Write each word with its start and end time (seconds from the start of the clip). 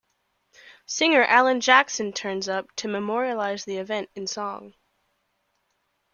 Singer 0.87 1.23
Alan 1.23 1.61
Jackson 1.61 2.11
turns 2.11 2.49
up 2.49 2.75
to 2.77 2.87
memorialize 2.87 3.65
the 3.65 3.77
event 3.77 4.09
in 4.15 4.25
song. 4.25 4.73